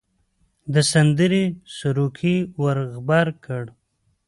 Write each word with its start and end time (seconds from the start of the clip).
د 0.73 0.75
سندرې 0.91 1.43
سروکی 1.77 2.37
ور 2.61 2.77
غبرګ 2.93 3.35
کړ. 3.45 3.63